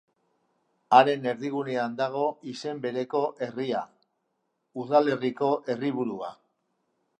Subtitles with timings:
[0.99, 3.83] Haren erdigunean dago izen bereko herria,
[4.85, 6.35] udalerriko herriburua.